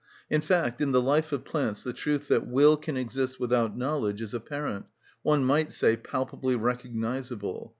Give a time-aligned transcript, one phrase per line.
[0.31, 4.19] In fact, in the life of plants the truth that will can exist without knowledge
[4.19, 7.69] is apparent—one might say palpably recognisable.